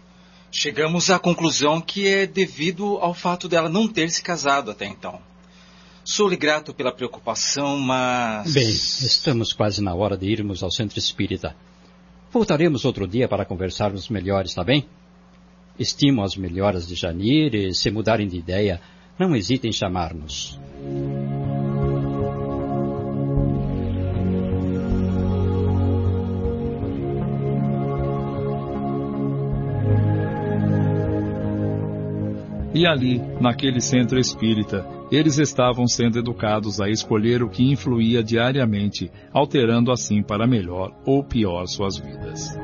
Chegamos 0.53 1.11
à 1.11 1.19
conclusão 1.19 1.81
que 1.81 2.09
é 2.09 2.27
devido 2.27 2.99
ao 2.99 3.15
fato 3.15 3.49
dela 3.49 3.69
não 3.69 3.87
ter 3.87 4.11
se 4.11 4.23
casado 4.23 4.71
até 4.71 4.87
então. 4.87 5.21
Sou-lhe 6.05 6.37
grato 6.37 6.75
pela 6.75 6.93
preocupação, 6.93 7.79
mas. 7.79 8.53
Bem, 8.53 8.69
estamos 8.69 9.53
quase 9.53 9.81
na 9.83 9.95
hora 9.95 10.17
de 10.17 10.27
irmos 10.27 10.63
ao 10.63 10.71
centro 10.71 10.99
espírita. 10.99 11.55
Voltaremos 12.33 12.85
outro 12.85 13.07
dia 13.07 13.29
para 13.29 13.45
conversarmos 13.45 14.09
melhor, 14.09 14.45
está 14.45 14.65
bem? 14.65 14.87
Estimo 15.79 16.23
as 16.23 16.37
melhoras 16.37 16.87
de 16.87 16.95
Janir 16.95 17.55
e, 17.55 17.75
se 17.75 17.91
mudarem 17.91 18.27
de 18.27 18.39
ideia, 18.39 18.81
não 19.19 19.37
hesitem 19.37 19.71
em 19.71 19.73
chamar-nos. 19.73 20.59
E 32.81 32.87
ali, 32.87 33.21
naquele 33.39 33.79
centro 33.79 34.19
espírita, 34.19 34.89
eles 35.13 35.37
estavam 35.37 35.87
sendo 35.87 36.19
educados 36.19 36.81
a 36.81 36.89
escolher 36.89 37.43
o 37.43 37.51
que 37.51 37.63
influía 37.63 38.23
diariamente, 38.23 39.13
alterando 39.35 39.93
assim 39.93 40.23
para 40.23 40.47
melhor 40.47 40.91
ou 41.05 41.23
pior 41.23 41.67
suas 41.67 41.99
vidas. 41.99 42.59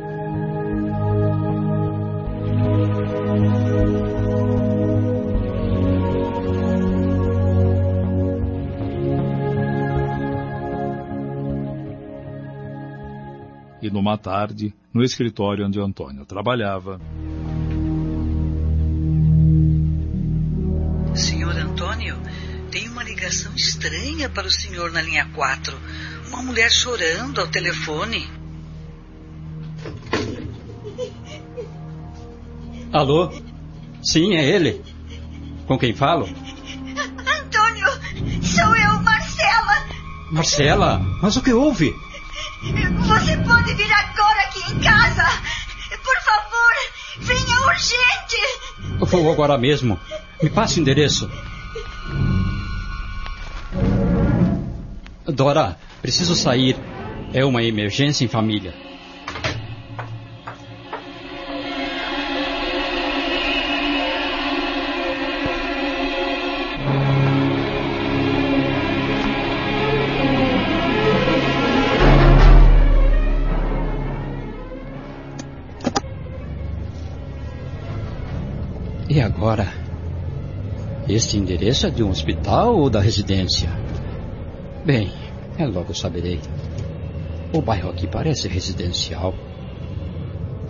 E 13.82 13.90
numa 13.90 14.16
tarde, 14.16 14.72
no 14.94 15.02
escritório 15.02 15.66
onde 15.66 15.78
Antônio 15.78 16.24
trabalhava, 16.24 16.98
ligação 23.26 23.52
estranha 23.56 24.28
para 24.28 24.46
o 24.46 24.50
senhor 24.50 24.92
na 24.92 25.02
linha 25.02 25.28
4. 25.34 25.76
Uma 26.28 26.42
mulher 26.42 26.70
chorando 26.70 27.40
ao 27.40 27.48
telefone. 27.48 28.30
Alô? 32.92 33.32
Sim, 34.00 34.36
é 34.36 34.44
ele. 34.48 34.80
Com 35.66 35.76
quem 35.76 35.92
falo? 35.92 36.28
Antônio, 37.26 37.88
sou 38.42 38.76
eu, 38.76 39.02
Marcela. 39.02 39.86
Marcela, 40.30 40.98
mas 41.20 41.36
o 41.36 41.42
que 41.42 41.52
houve? 41.52 41.92
Você 42.62 43.36
pode 43.38 43.74
vir 43.74 43.92
agora 43.92 44.40
aqui 44.42 44.72
em 44.72 44.78
casa? 44.78 45.24
Por 46.04 46.16
favor, 46.24 47.26
venha 47.26 47.60
urgente. 47.62 49.00
Eu 49.00 49.06
vou 49.06 49.32
agora 49.32 49.58
mesmo. 49.58 49.98
Me 50.40 50.48
passe 50.48 50.78
o 50.78 50.82
endereço. 50.82 51.28
Dora, 55.26 55.76
preciso 56.00 56.36
sair. 56.36 56.76
É 57.32 57.44
uma 57.44 57.62
emergência 57.62 58.24
em 58.24 58.28
família. 58.28 58.72
E 79.08 79.20
agora? 79.20 79.72
Este 81.08 81.36
endereço 81.36 81.86
é 81.86 81.90
de 81.90 82.02
um 82.02 82.10
hospital 82.10 82.76
ou 82.78 82.88
da 82.88 83.00
residência? 83.00 83.85
Bem, 84.86 85.12
é 85.58 85.66
logo 85.66 85.92
saberei. 85.92 86.40
O 87.52 87.60
bairro 87.60 87.90
aqui 87.90 88.06
parece 88.06 88.46
residencial. 88.46 89.34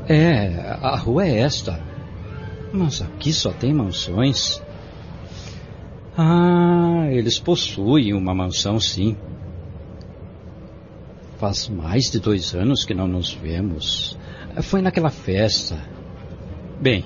É, 0.09 0.47
a 0.81 0.97
rua 0.97 1.27
é 1.27 1.41
esta. 1.41 1.79
Mas 2.73 3.03
aqui 3.03 3.31
só 3.31 3.53
tem 3.53 3.75
mansões. 3.75 4.63
Ah, 6.17 7.09
eles 7.11 7.39
possuem 7.39 8.15
uma 8.15 8.35
mansão, 8.35 8.81
sim. 8.81 9.15
Faz 11.37 11.69
mais 11.69 12.11
de 12.11 12.19
dois 12.19 12.55
anos 12.55 12.87
que 12.87 12.95
não 12.95 13.07
nos 13.07 13.35
vemos. 13.35 14.19
Foi 14.63 14.81
naquela 14.81 15.11
festa. 15.11 15.77
Bem, 16.81 17.05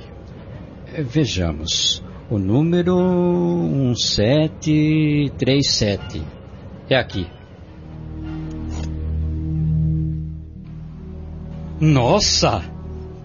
vejamos. 0.96 2.04
O 2.30 2.38
número 2.38 2.96
1737. 3.96 6.39
É 6.90 6.96
aqui. 6.96 7.24
Nossa! 11.80 12.64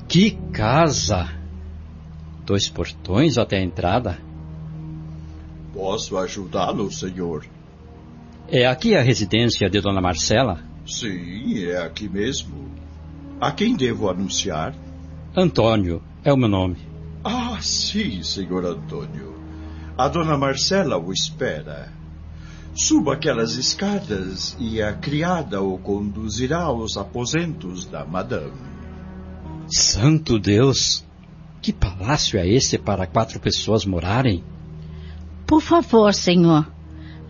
Que 0.07 0.31
casa! 0.53 1.27
Dois 2.45 2.69
portões 2.69 3.39
até 3.39 3.57
a 3.57 3.63
entrada. 3.63 4.19
Posso 5.73 6.15
ajudá-lo, 6.15 6.91
senhor? 6.91 7.47
É 8.47 8.67
aqui 8.67 8.95
a 8.95 9.01
residência 9.01 9.67
de 9.67 9.81
Dona 9.81 9.99
Marcela? 9.99 10.59
Sim, 10.85 11.65
é 11.65 11.77
aqui 11.77 12.07
mesmo. 12.07 12.69
A 13.41 13.51
quem 13.51 13.75
devo 13.75 14.11
anunciar? 14.11 14.75
Antônio 15.35 16.03
é 16.23 16.31
o 16.31 16.37
meu 16.37 16.47
nome. 16.47 16.77
Ah, 17.23 17.57
sim, 17.59 18.21
senhor 18.21 18.63
Antônio. 18.63 19.33
A 19.97 20.07
dona 20.07 20.37
Marcela 20.37 20.97
o 20.97 21.11
espera. 21.11 21.94
Suba 22.77 23.13
aquelas 23.13 23.53
escadas 23.53 24.57
e 24.59 24.81
a 24.81 24.91
criada 24.91 25.61
o 25.61 25.77
conduzirá 25.77 26.63
aos 26.63 26.97
aposentos 26.97 27.85
da 27.85 28.03
madame. 28.03 28.51
Santo 29.65 30.37
Deus! 30.37 31.05
Que 31.61 31.71
palácio 31.71 32.37
é 32.37 32.45
esse 32.45 32.77
para 32.77 33.07
quatro 33.07 33.39
pessoas 33.39 33.85
morarem? 33.85 34.43
Por 35.47 35.61
favor, 35.61 36.13
senhor, 36.13 36.69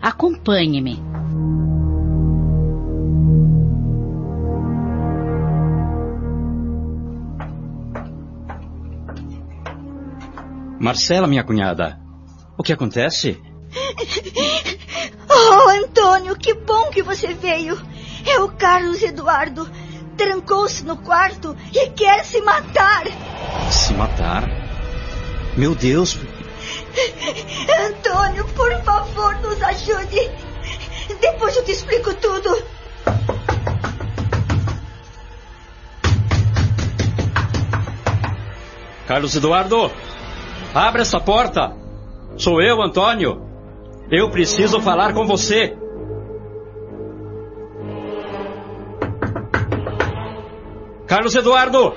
acompanhe-me. 0.02 1.00
Marcela, 10.80 11.28
minha 11.28 11.44
cunhada, 11.44 12.00
o 12.58 12.64
que 12.64 12.72
acontece? 12.72 13.40
Oh, 15.38 15.68
Antônio, 15.68 16.34
que 16.34 16.54
bom 16.54 16.88
que 16.88 17.02
você 17.02 17.34
veio. 17.34 17.78
É 18.24 18.40
o 18.40 18.48
Carlos 18.48 19.02
Eduardo. 19.02 19.70
Trancou-se 20.16 20.82
no 20.82 20.96
quarto 20.96 21.54
e 21.74 21.90
quer 21.90 22.24
se 22.24 22.40
matar. 22.40 23.04
Se 23.70 23.92
matar? 23.92 24.48
Meu 25.54 25.74
Deus! 25.74 26.18
Antônio, 27.86 28.46
por 28.54 28.82
favor, 28.82 29.34
nos 29.42 29.62
ajude. 29.62 30.30
Depois 31.20 31.54
eu 31.54 31.64
te 31.64 31.72
explico 31.72 32.14
tudo. 32.14 32.56
Carlos 39.06 39.36
Eduardo, 39.36 39.92
abre 40.74 41.02
essa 41.02 41.20
porta. 41.20 41.76
Sou 42.38 42.62
eu, 42.62 42.82
Antônio. 42.82 43.45
Eu 44.10 44.30
preciso 44.30 44.80
falar 44.80 45.12
com 45.12 45.26
você. 45.26 45.76
Carlos 51.08 51.34
Eduardo! 51.34 51.92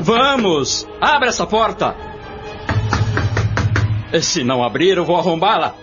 Vamos! 0.00 0.86
Abra 1.00 1.28
essa 1.28 1.46
porta! 1.46 1.94
Se 4.22 4.42
não 4.42 4.64
abrir, 4.64 4.96
eu 4.96 5.04
vou 5.04 5.16
arrombá-la. 5.16 5.74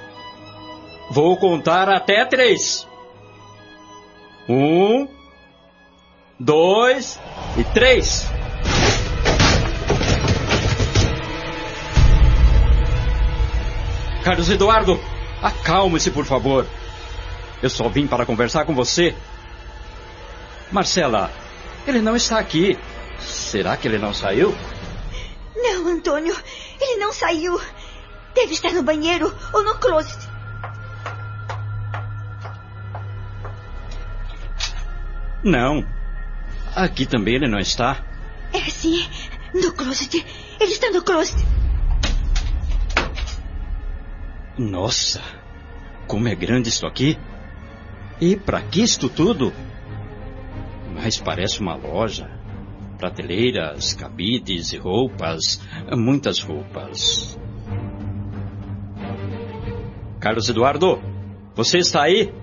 Vou 1.12 1.38
contar 1.38 1.88
até 1.88 2.26
três. 2.26 2.86
Um, 4.50 5.08
dois 6.38 7.18
e 7.58 7.64
três. 7.64 8.30
Carlos 14.26 14.50
Eduardo, 14.50 15.00
acalme-se, 15.42 16.12
por 16.12 16.26
favor. 16.26 16.66
Eu 17.62 17.70
só 17.70 17.88
vim 17.90 18.08
para 18.08 18.26
conversar 18.26 18.66
com 18.66 18.76
você. 18.76 19.16
Marcela, 20.72 21.32
ele 21.86 22.02
não 22.02 22.16
está 22.16 22.40
aqui. 22.40 22.78
Será 23.20 23.76
que 23.78 23.88
ele 23.88 23.98
não 23.98 24.14
saiu? 24.14 24.56
Não, 25.56 25.88
Antônio, 25.88 26.36
ele 26.80 26.98
não 26.98 27.12
saiu. 27.12 27.60
Deve 28.36 28.54
estar 28.54 28.72
no 28.72 28.84
banheiro 28.84 29.36
ou 29.54 29.64
no 29.64 29.76
closet. 29.80 30.28
Não. 35.44 35.86
Aqui 36.76 37.06
também 37.06 37.36
ele 37.36 37.48
não 37.48 37.60
está. 37.60 38.04
É 38.54 38.60
sim, 38.70 39.08
no 39.54 39.74
closet. 39.74 40.24
Ele 40.60 40.72
está 40.72 40.92
no 40.92 41.02
closet. 41.02 41.44
Nossa, 44.58 45.22
como 46.08 46.28
é 46.28 46.34
grande 46.34 46.70
isso 46.70 46.88
aqui. 46.88 47.18
E 48.20 48.36
para 48.36 48.62
que 48.62 48.82
isto 48.82 49.08
tudo? 49.08 49.54
Mas 50.96 51.18
parece 51.18 51.60
uma 51.60 51.76
loja. 51.76 52.28
Prateleiras, 52.98 53.94
cabides 53.94 54.74
e 54.74 54.78
roupas. 54.78 55.62
Muitas 55.96 56.40
roupas. 56.40 57.38
Carlos 60.20 60.50
Eduardo, 60.50 61.00
você 61.54 61.78
está 61.78 62.04
aí? 62.04 62.34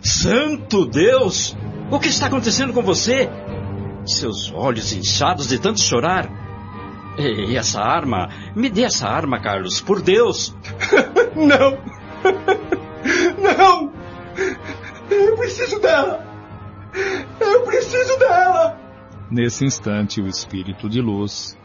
Santo 0.00 0.86
Deus! 0.86 1.56
O 1.90 1.98
que 1.98 2.08
está 2.08 2.26
acontecendo 2.26 2.72
com 2.72 2.82
você? 2.82 3.28
Seus 4.06 4.52
olhos 4.52 4.92
inchados 4.92 5.48
de 5.48 5.58
tanto 5.58 5.80
chorar. 5.80 6.41
E 7.18 7.56
essa 7.56 7.80
arma? 7.80 8.28
Me 8.56 8.70
dê 8.70 8.84
essa 8.84 9.08
arma, 9.08 9.40
Carlos, 9.40 9.80
por 9.80 10.00
Deus! 10.00 10.54
Não! 11.36 11.78
Não! 13.38 13.92
Eu 15.10 15.36
preciso 15.36 15.78
dela! 15.80 16.26
Eu 17.40 17.62
preciso 17.62 18.18
dela! 18.18 18.78
Nesse 19.30 19.64
instante, 19.64 20.20
o 20.20 20.26
espírito 20.26 20.88
de 20.88 21.00
luz. 21.00 21.58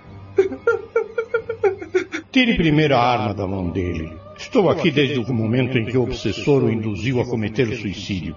Tire 2.31 2.55
primeiro 2.55 2.95
a 2.95 3.01
arma 3.01 3.33
da 3.33 3.47
mão 3.47 3.69
dele. 3.69 4.17
Estou 4.37 4.69
aqui 4.69 4.91
desde 4.91 5.19
o 5.19 5.33
momento 5.33 5.77
em 5.77 5.85
que 5.85 5.97
o 5.97 6.03
obsessor 6.03 6.63
o 6.63 6.71
induziu 6.71 7.19
a 7.19 7.25
cometer 7.25 7.67
o 7.67 7.75
suicídio. 7.75 8.35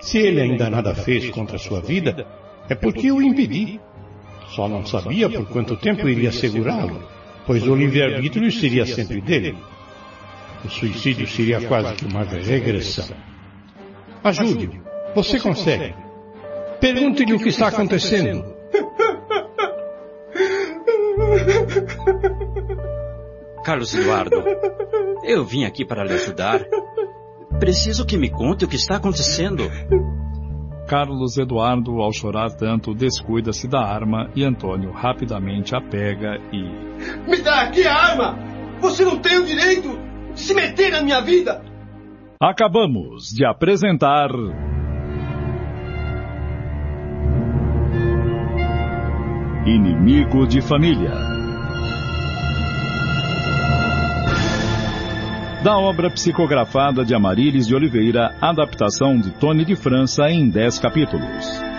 Se 0.00 0.18
ele 0.18 0.40
ainda 0.40 0.70
nada 0.70 0.94
fez 0.94 1.28
contra 1.30 1.56
a 1.56 1.58
sua 1.58 1.80
vida, 1.80 2.26
é 2.68 2.74
porque 2.74 3.08
eu 3.08 3.16
o 3.16 3.22
impedi. 3.22 3.80
Só 4.54 4.68
não 4.68 4.84
sabia 4.84 5.30
por 5.30 5.46
quanto 5.46 5.76
tempo 5.76 6.08
iria 6.08 6.32
segurá-lo, 6.32 7.02
pois 7.46 7.66
o 7.66 7.74
livre-arbítrio 7.74 8.50
seria 8.50 8.84
sempre 8.84 9.20
dele. 9.20 9.56
O 10.64 10.68
suicídio 10.68 11.26
seria 11.26 11.60
quase 11.66 11.94
que 11.94 12.04
uma 12.04 12.24
regressão. 12.24 13.08
Ajude-o. 14.22 14.82
Você 15.14 15.40
consegue. 15.40 15.94
Pergunte-lhe 16.80 17.32
o 17.32 17.38
que 17.38 17.48
está 17.48 17.68
acontecendo. 17.68 18.44
Carlos 23.64 23.94
Eduardo, 23.94 24.42
eu 25.24 25.44
vim 25.44 25.64
aqui 25.64 25.84
para 25.84 26.04
lhe 26.04 26.14
ajudar. 26.14 26.64
Preciso 27.58 28.06
que 28.06 28.16
me 28.16 28.30
conte 28.30 28.64
o 28.64 28.68
que 28.68 28.76
está 28.76 28.96
acontecendo. 28.96 29.64
Carlos 30.90 31.38
Eduardo, 31.38 32.02
ao 32.02 32.12
chorar 32.12 32.50
tanto, 32.50 32.92
descuida-se 32.92 33.68
da 33.68 33.80
arma 33.80 34.28
e 34.34 34.42
Antônio 34.42 34.90
rapidamente 34.90 35.72
a 35.72 35.80
pega 35.80 36.36
e. 36.52 37.30
Me 37.30 37.40
dá 37.40 37.62
aqui 37.62 37.86
a 37.86 37.94
arma! 37.94 38.36
Você 38.80 39.04
não 39.04 39.16
tem 39.20 39.38
o 39.38 39.46
direito 39.46 39.88
de 40.34 40.40
se 40.40 40.52
meter 40.52 40.90
na 40.90 41.00
minha 41.00 41.20
vida! 41.20 41.62
Acabamos 42.42 43.26
de 43.32 43.46
apresentar. 43.46 44.30
Inimigo 49.64 50.44
de 50.48 50.60
Família. 50.60 51.29
Da 55.62 55.76
obra 55.76 56.10
psicografada 56.10 57.04
de 57.04 57.14
Amarílis 57.14 57.66
de 57.66 57.74
Oliveira, 57.74 58.34
adaptação 58.40 59.18
de 59.18 59.30
Tony 59.30 59.62
de 59.62 59.76
França 59.76 60.30
em 60.30 60.48
10 60.48 60.78
capítulos. 60.78 61.69